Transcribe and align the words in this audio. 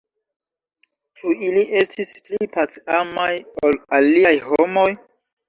Ĉu 1.19 1.33
ili 1.47 1.65
estis 1.81 2.13
pli 2.31 2.49
pac-amaj 2.57 3.29
ol 3.69 3.79
aliaj 4.01 4.35
homoj? 4.49 4.89